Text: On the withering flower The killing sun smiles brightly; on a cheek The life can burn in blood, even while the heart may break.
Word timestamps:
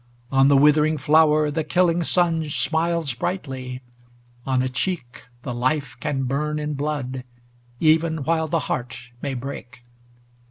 On 0.31 0.47
the 0.47 0.57
withering 0.57 0.97
flower 0.97 1.51
The 1.51 1.63
killing 1.63 2.01
sun 2.03 2.49
smiles 2.49 3.13
brightly; 3.13 3.83
on 4.47 4.63
a 4.63 4.67
cheek 4.67 5.25
The 5.43 5.53
life 5.53 5.95
can 5.99 6.23
burn 6.23 6.57
in 6.57 6.73
blood, 6.73 7.23
even 7.79 8.23
while 8.23 8.47
the 8.47 8.61
heart 8.65 8.97
may 9.21 9.35
break. 9.35 9.83